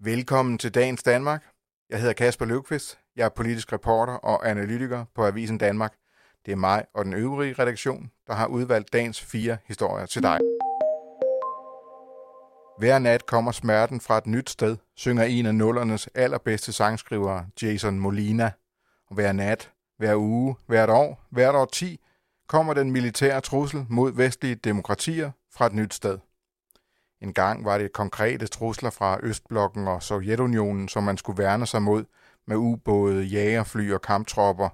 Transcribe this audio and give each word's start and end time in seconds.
Velkommen 0.00 0.58
til 0.58 0.74
Dagens 0.74 1.02
Danmark. 1.02 1.44
Jeg 1.90 1.98
hedder 1.98 2.12
Kasper 2.12 2.44
Løvqvist. 2.44 2.98
Jeg 3.16 3.24
er 3.24 3.28
politisk 3.28 3.72
reporter 3.72 4.12
og 4.12 4.50
analytiker 4.50 5.04
på 5.14 5.26
Avisen 5.26 5.58
Danmark. 5.58 5.94
Det 6.46 6.52
er 6.52 6.56
mig 6.56 6.84
og 6.94 7.04
den 7.04 7.14
øvrige 7.14 7.52
redaktion, 7.52 8.10
der 8.26 8.34
har 8.34 8.46
udvalgt 8.46 8.92
dagens 8.92 9.20
fire 9.20 9.56
historier 9.66 10.06
til 10.06 10.22
dig. 10.22 10.38
Hver 12.78 12.98
nat 12.98 13.26
kommer 13.26 13.52
smerten 13.52 14.00
fra 14.00 14.18
et 14.18 14.26
nyt 14.26 14.50
sted, 14.50 14.76
synger 14.96 15.24
en 15.24 15.46
af 15.46 15.54
nullernes 15.54 16.08
allerbedste 16.14 16.72
sangskrivere, 16.72 17.46
Jason 17.62 17.98
Molina. 17.98 18.50
Og 19.08 19.14
hver 19.14 19.32
nat, 19.32 19.70
hver 19.96 20.16
uge, 20.16 20.56
hvert 20.66 20.90
år, 20.90 21.20
hvert 21.30 21.54
år 21.54 21.64
10, 21.64 22.00
kommer 22.48 22.74
den 22.74 22.90
militære 22.90 23.40
trussel 23.40 23.86
mod 23.88 24.12
vestlige 24.12 24.54
demokratier 24.54 25.30
fra 25.52 25.66
et 25.66 25.74
nyt 25.74 25.94
sted. 25.94 26.18
En 27.20 27.32
gang 27.32 27.64
var 27.64 27.78
det 27.78 27.92
konkrete 27.92 28.46
trusler 28.46 28.90
fra 28.90 29.18
Østblokken 29.22 29.88
og 29.88 30.02
Sovjetunionen, 30.02 30.88
som 30.88 31.02
man 31.02 31.16
skulle 31.16 31.38
værne 31.38 31.66
sig 31.66 31.82
mod 31.82 32.04
med 32.46 32.56
ubåde, 32.56 33.24
jagerfly 33.24 33.92
og 33.92 34.02
kamptropper. 34.02 34.68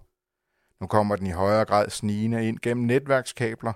Nu 0.81 0.87
kommer 0.87 1.17
den 1.17 1.27
i 1.27 1.31
højere 1.31 1.65
grad 1.65 1.91
snigende 1.91 2.49
ind 2.49 2.59
gennem 2.59 2.87
netværkskabler 2.87 3.73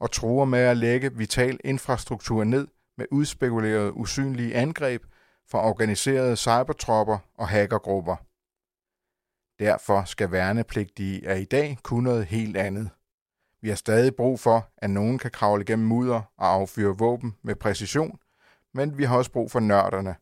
og 0.00 0.10
truer 0.10 0.44
med 0.44 0.58
at 0.58 0.76
lægge 0.76 1.14
vital 1.14 1.60
infrastruktur 1.64 2.44
ned 2.44 2.68
med 2.96 3.06
udspekulerede 3.10 3.96
usynlige 3.96 4.54
angreb 4.54 5.02
fra 5.50 5.68
organiserede 5.68 6.36
cybertropper 6.36 7.18
og 7.34 7.48
hackergrupper. 7.48 8.16
Derfor 9.58 10.04
skal 10.04 10.30
værnepligtige 10.30 11.28
af 11.28 11.38
i 11.38 11.44
dag 11.44 11.78
kunne 11.82 12.04
noget 12.04 12.26
helt 12.26 12.56
andet. 12.56 12.90
Vi 13.64 13.68
har 13.68 13.76
stadig 13.76 14.14
brug 14.16 14.40
for, 14.40 14.68
at 14.78 14.90
nogen 14.90 15.18
kan 15.18 15.30
kravle 15.30 15.64
gennem 15.64 15.88
mudder 15.88 16.22
og 16.38 16.48
affyre 16.48 16.98
våben 16.98 17.36
med 17.42 17.54
præcision, 17.54 18.18
men 18.74 18.98
vi 18.98 19.04
har 19.04 19.16
også 19.16 19.32
brug 19.32 19.50
for 19.50 19.60
nørderne, 19.60 20.14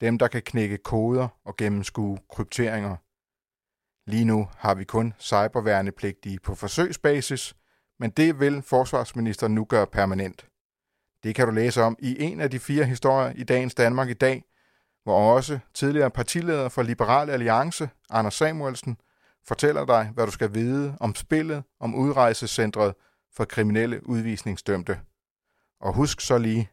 dem 0.00 0.18
der 0.18 0.28
kan 0.28 0.42
knække 0.42 0.76
koder 0.78 1.28
og 1.44 1.56
gennemskue 1.56 2.18
krypteringer. 2.30 2.96
Lige 4.10 4.24
nu 4.24 4.48
har 4.56 4.74
vi 4.74 4.84
kun 4.84 5.14
cyberværnepligtige 5.18 6.38
på 6.38 6.54
forsøgsbasis, 6.54 7.56
men 7.98 8.10
det 8.10 8.40
vil 8.40 8.62
forsvarsministeren 8.62 9.54
nu 9.54 9.64
gøre 9.64 9.86
permanent. 9.86 10.46
Det 11.22 11.34
kan 11.34 11.46
du 11.46 11.52
læse 11.52 11.82
om 11.82 11.96
i 11.98 12.22
en 12.22 12.40
af 12.40 12.50
de 12.50 12.58
fire 12.58 12.84
historier 12.84 13.32
i 13.36 13.44
dagens 13.44 13.74
Danmark 13.74 14.08
i 14.08 14.14
dag, 14.14 14.44
hvor 15.02 15.34
også 15.34 15.58
tidligere 15.74 16.10
partileder 16.10 16.68
for 16.68 16.82
Liberal 16.82 17.30
Alliance, 17.30 17.88
Anders 18.10 18.34
Samuelsen, 18.34 18.96
fortæller 19.46 19.84
dig, 19.84 20.10
hvad 20.14 20.26
du 20.26 20.32
skal 20.32 20.54
vide 20.54 20.96
om 21.00 21.14
spillet 21.14 21.64
om 21.80 21.94
udrejsecentret 21.94 22.94
for 23.36 23.44
kriminelle 23.44 24.08
udvisningsdømte. 24.08 25.00
Og 25.80 25.94
husk 25.94 26.20
så 26.20 26.38
lige, 26.38 26.70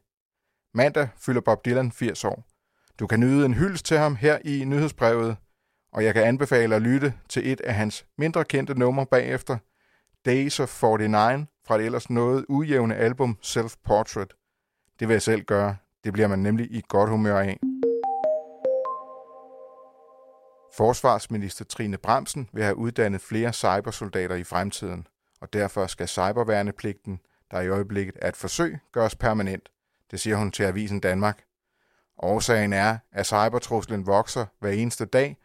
mandag 0.73 1.09
fylder 1.17 1.41
Bob 1.41 1.65
Dylan 1.65 1.91
80 1.91 2.25
år. 2.25 2.43
Du 2.99 3.07
kan 3.07 3.19
nyde 3.19 3.45
en 3.45 3.53
hyldest 3.53 3.85
til 3.85 3.97
ham 3.97 4.15
her 4.15 4.39
i 4.45 4.63
nyhedsbrevet, 4.65 5.37
og 5.93 6.03
jeg 6.03 6.13
kan 6.13 6.23
anbefale 6.23 6.75
at 6.75 6.81
lytte 6.81 7.13
til 7.29 7.51
et 7.51 7.61
af 7.61 7.73
hans 7.73 8.05
mindre 8.17 8.45
kendte 8.45 8.79
numre 8.79 9.05
bagefter, 9.05 9.57
Days 10.25 10.59
of 10.59 10.83
49, 10.83 11.45
fra 11.67 11.77
det 11.77 11.85
ellers 11.85 12.09
noget 12.09 12.45
ujævne 12.49 12.95
album 12.95 13.37
Self 13.41 13.75
Portrait. 13.83 14.33
Det 14.99 15.07
vil 15.07 15.13
jeg 15.13 15.21
selv 15.21 15.43
gøre. 15.43 15.75
Det 16.03 16.13
bliver 16.13 16.27
man 16.27 16.39
nemlig 16.39 16.71
i 16.71 16.81
godt 16.87 17.09
humør 17.09 17.39
af. 17.39 17.57
Forsvarsminister 20.77 21.65
Trine 21.65 21.97
Bremsen 21.97 22.49
vil 22.53 22.63
have 22.63 22.75
uddannet 22.75 23.21
flere 23.21 23.53
cybersoldater 23.53 24.35
i 24.35 24.43
fremtiden, 24.43 25.07
og 25.41 25.53
derfor 25.53 25.87
skal 25.87 26.07
cyberværnepligten, 26.07 27.19
der 27.51 27.61
i 27.61 27.67
øjeblikket 27.67 28.17
er 28.21 28.29
et 28.29 28.35
forsøg, 28.35 28.79
gøres 28.91 29.15
permanent. 29.15 29.69
Det 30.11 30.19
siger 30.19 30.35
hun 30.35 30.51
til 30.51 30.63
Avisen 30.63 30.99
Danmark. 30.99 31.43
Årsagen 32.17 32.73
er, 32.73 32.97
at 33.11 33.25
cybertruslen 33.25 34.07
vokser 34.07 34.45
hver 34.59 34.71
eneste 34.71 35.05
dag, 35.05 35.37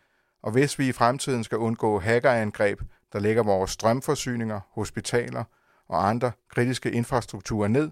og 0.42 0.52
hvis 0.52 0.78
vi 0.78 0.88
i 0.88 0.92
fremtiden 0.92 1.44
skal 1.44 1.58
undgå 1.58 1.98
hackerangreb, 1.98 2.80
der 3.12 3.18
lægger 3.18 3.42
vores 3.42 3.70
strømforsyninger, 3.70 4.61
hospitaler 4.70 5.44
og 5.89 6.08
andre 6.08 6.33
kritiske 6.48 6.90
infrastrukturer 6.90 7.68
ned, 7.68 7.90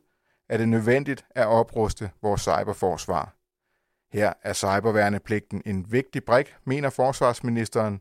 er 0.48 0.56
det 0.56 0.68
nødvendigt 0.68 1.24
at 1.30 1.46
opruste 1.46 2.10
vores 2.22 2.40
cyberforsvar. 2.40 3.34
Her 4.14 4.32
er 4.42 4.52
cyberværnepligten 4.52 5.62
en 5.66 5.86
vigtig 5.92 6.24
brik, 6.24 6.54
mener 6.64 6.90
forsvarsministeren, 6.90 8.00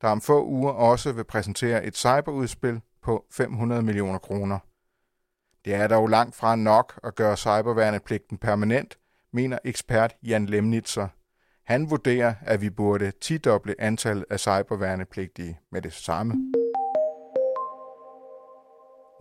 der 0.00 0.08
om 0.08 0.20
få 0.20 0.46
uger 0.46 0.72
også 0.72 1.12
vil 1.12 1.24
præsentere 1.24 1.84
et 1.84 1.96
cyberudspil 1.96 2.80
på 3.02 3.24
500 3.30 3.82
millioner 3.82 4.18
kroner. 4.18 4.58
Det 5.64 5.74
er 5.74 5.88
dog 5.88 6.08
langt 6.08 6.34
fra 6.34 6.56
nok 6.56 7.00
at 7.04 7.14
gøre 7.14 7.36
cyberværnepligten 7.36 8.38
permanent, 8.38 8.98
mener 9.32 9.58
ekspert 9.64 10.16
Jan 10.22 10.46
Lemnitzer. 10.46 11.08
Han 11.64 11.90
vurderer, 11.90 12.34
at 12.40 12.60
vi 12.60 12.70
burde 12.70 13.12
tidoble 13.20 13.74
antallet 13.78 14.24
af 14.30 14.40
cyberværnepligtige 14.40 15.60
med 15.72 15.82
det 15.82 15.92
samme. 15.92 16.61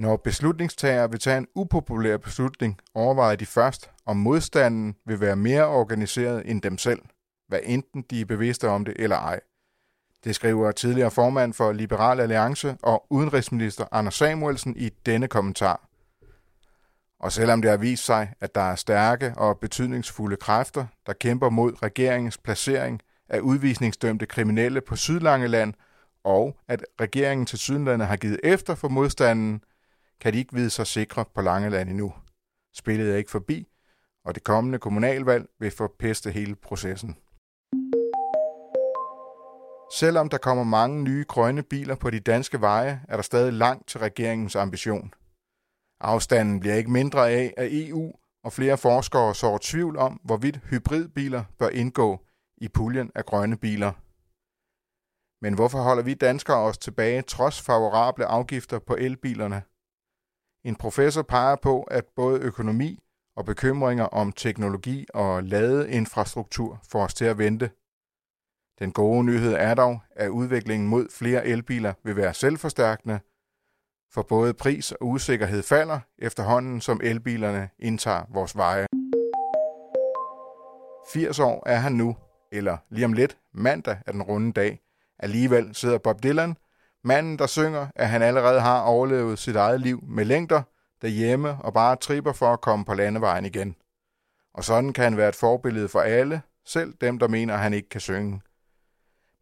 Når 0.02 0.18
beslutningstagere 0.18 1.12
vil 1.12 1.20
tage 1.20 1.38
en 1.38 1.48
upopulær 1.56 2.18
beslutning, 2.18 2.80
overvejer 2.94 3.36
de 3.36 3.46
først, 3.46 3.92
om 4.06 4.18
modstanden 4.18 4.96
vil 5.06 5.20
være 5.20 5.36
mere 5.36 5.66
organiseret 5.66 6.50
end 6.50 6.62
dem 6.62 6.78
selv, 6.78 7.00
hvad 7.48 7.60
enten 7.64 8.06
de 8.10 8.22
er 8.22 8.26
bevidste 8.26 8.70
om 8.70 8.86
det 8.86 8.94
eller 9.00 9.16
ej. 9.16 9.40
Det 10.24 10.36
skriver 10.36 10.72
tidligere 10.72 11.12
formand 11.12 11.54
for 11.54 11.72
Liberal 11.72 12.20
Alliance 12.20 12.78
og 12.84 13.06
udenrigsminister 13.10 13.86
Anders 13.92 14.16
Samuelsen 14.16 14.78
i 14.78 14.90
denne 15.06 15.28
kommentar. 15.28 15.90
Og 17.20 17.32
selvom 17.32 17.62
det 17.62 17.72
har 17.72 17.78
vist 17.78 18.06
sig, 18.06 18.34
at 18.40 18.56
der 18.56 18.62
er 18.62 18.76
stærke 18.76 19.34
og 19.38 19.60
betydningsfulde 19.60 20.38
kræfter, 20.38 20.86
der 21.06 21.14
kæmper 21.14 21.50
mod 21.50 21.84
regeringens 21.84 22.38
placering 22.38 23.02
af 23.30 23.40
udvisningsdømte 23.40 24.26
kriminelle 24.26 24.82
på 24.82 24.96
Sydlangeland, 24.96 25.74
og 26.24 26.58
at 26.68 26.86
regeringen 27.02 27.46
til 27.46 27.60
Sydlandet 27.60 28.08
har 28.08 28.16
givet 28.16 28.40
efter 28.44 28.76
for 28.76 28.88
modstanden, 28.88 29.62
kan 30.22 30.34
de 30.34 30.38
ikke 30.38 30.54
vide 30.54 30.70
sig 30.70 30.88
sikre 30.88 31.26
på 31.36 31.42
Langeland 31.42 31.90
endnu. 31.90 32.14
Spillet 32.74 33.14
er 33.14 33.18
ikke 33.18 33.32
forbi, 33.32 33.68
og 34.26 34.36
det 34.36 34.44
kommende 34.44 34.80
kommunalvalg 34.80 35.46
vil 35.60 35.72
forpeste 35.72 36.32
hele 36.32 36.56
processen. 36.56 37.18
Selvom 39.94 40.30
der 40.30 40.38
kommer 40.38 40.64
mange 40.64 41.04
nye 41.04 41.26
grønne 41.28 41.64
biler 41.64 41.96
på 41.96 42.10
de 42.10 42.20
danske 42.20 42.62
veje, 42.62 43.02
er 43.10 43.16
der 43.16 43.24
stadig 43.24 43.54
langt 43.54 43.88
til 43.88 44.00
regeringens 44.00 44.56
ambition. 44.56 45.14
Afstanden 46.00 46.60
bliver 46.60 46.76
ikke 46.76 46.92
mindre 46.92 47.30
af, 47.30 47.54
at 47.58 47.70
EU 47.72 48.14
og 48.44 48.54
flere 48.54 48.78
forskere 48.78 49.36
sår 49.36 49.60
tvivl 49.62 49.98
om, 49.98 50.20
hvorvidt 50.24 50.60
hybridbiler 50.70 51.44
bør 51.60 51.70
indgå 51.70 52.20
i 52.58 52.68
puljen 52.68 53.12
af 53.16 53.26
grønne 53.26 53.58
biler. 53.58 53.92
Men 55.44 55.54
hvorfor 55.54 55.82
holder 55.82 56.04
vi 56.04 56.14
danskere 56.14 56.58
os 56.58 56.78
tilbage 56.78 57.22
trods 57.22 57.62
favorable 57.62 58.26
afgifter 58.26 58.80
på 58.80 58.96
elbilerne? 58.96 59.62
En 60.64 60.76
professor 60.76 61.22
peger 61.22 61.56
på, 61.56 61.84
at 61.84 62.06
både 62.16 62.42
økonomi 62.42 63.00
og 63.36 63.46
bekymringer 63.46 64.06
om 64.06 64.32
teknologi 64.32 65.06
og 65.14 65.44
ladeinfrastruktur 65.44 66.80
får 66.92 67.04
os 67.04 67.14
til 67.14 67.26
at 67.26 67.38
vente. 67.38 67.72
Den 68.80 68.92
gode 68.92 69.24
nyhed 69.24 69.54
er 69.54 69.74
dog, 69.74 70.00
at 70.16 70.30
udviklingen 70.30 70.90
mod 70.90 71.08
flere 71.12 71.46
elbiler 71.46 71.94
vil 72.04 72.16
være 72.16 72.34
selvforstærkende, 72.34 73.20
for 74.14 74.22
både 74.22 74.54
pris 74.54 74.92
og 74.92 75.08
usikkerhed 75.08 75.64
falder 75.64 76.00
efterhånden, 76.18 76.82
som 76.82 77.02
elbilerne 77.04 77.70
indtager 77.80 78.24
vores 78.30 78.56
veje. 78.58 78.88
80 81.14 81.40
år 81.40 81.64
er 81.66 81.76
han 81.76 81.92
nu, 81.92 82.16
eller 82.52 82.78
lige 82.90 83.06
om 83.06 83.14
lidt, 83.14 83.38
mandag 83.54 83.98
er 84.06 84.12
den 84.12 84.24
runde 84.24 84.54
dag. 84.54 84.82
Alligevel 85.20 85.76
sidder 85.76 85.98
Bob 85.98 86.24
Dylan 86.24 86.56
Manden, 87.04 87.40
der 87.40 87.48
synger, 87.48 87.88
at 87.96 88.10
han 88.10 88.22
allerede 88.22 88.62
har 88.62 88.82
overlevet 88.82 89.40
sit 89.40 89.56
eget 89.56 89.82
liv 89.82 90.04
med 90.04 90.26
længder 90.26 90.62
derhjemme 91.02 91.58
og 91.62 91.74
bare 91.74 91.96
tripper 91.96 92.34
for 92.34 92.54
at 92.54 92.62
komme 92.62 92.86
på 92.86 92.94
landevejen 92.94 93.46
igen. 93.46 93.76
Og 94.54 94.64
sådan 94.64 94.94
kan 94.94 95.04
han 95.04 95.18
være 95.18 95.30
et 95.30 95.36
forbillede 95.36 95.88
for 95.88 96.02
alle, 96.02 96.42
selv 96.66 96.94
dem, 97.02 97.20
der 97.20 97.28
mener, 97.28 97.54
at 97.54 97.60
han 97.60 97.74
ikke 97.74 97.90
kan 97.90 98.02
synge. 98.02 98.42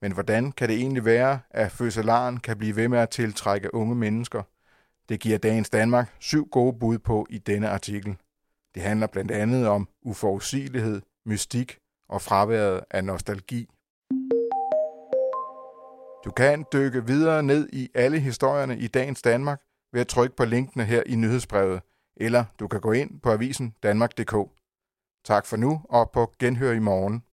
Men 0.02 0.12
hvordan 0.12 0.52
kan 0.52 0.70
det 0.70 0.78
egentlig 0.78 1.06
være, 1.06 1.40
at 1.50 1.72
fødselaren 1.72 2.40
kan 2.40 2.58
blive 2.58 2.76
ved 2.76 2.88
med 2.88 3.00
at 3.00 3.10
tiltrække 3.10 3.74
unge 3.74 3.96
mennesker? 3.96 4.44
Det 5.10 5.20
giver 5.20 5.38
Dagens 5.38 5.70
Danmark 5.70 6.16
syv 6.20 6.50
gode 6.50 6.80
bud 6.80 6.98
på 6.98 7.28
i 7.30 7.38
denne 7.38 7.70
artikel. 7.70 8.18
Det 8.76 8.84
handler 8.84 9.08
blandt 9.08 9.32
andet 9.32 9.68
om 9.68 9.88
uforudsigelighed, 10.02 11.02
mystik 11.26 11.78
og 12.10 12.22
fraværet 12.22 12.84
af 12.92 13.04
nostalgi. 13.04 13.70
Du 16.26 16.32
kan 16.32 16.66
dykke 16.74 17.06
videre 17.06 17.44
ned 17.44 17.70
i 17.74 17.90
alle 17.96 18.20
historierne 18.20 18.78
i 18.78 18.88
dagens 18.88 19.22
Danmark 19.22 19.62
ved 19.94 20.02
at 20.02 20.08
trykke 20.08 20.36
på 20.36 20.46
linkene 20.46 20.86
her 20.86 21.04
i 21.06 21.16
nyhedsbrevet, 21.16 21.82
eller 22.18 22.46
du 22.60 22.68
kan 22.68 22.82
gå 22.82 22.92
ind 22.92 23.22
på 23.22 23.32
avisen 23.32 23.76
Danmark.dk. 23.84 24.36
Tak 25.26 25.46
for 25.46 25.58
nu, 25.58 25.82
og 25.90 26.12
på 26.12 26.34
genhør 26.40 26.72
i 26.72 26.80
morgen. 26.80 27.24